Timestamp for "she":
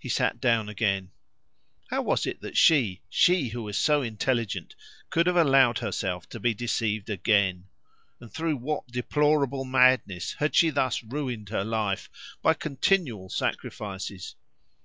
2.56-3.00, 3.08-3.50, 10.56-10.70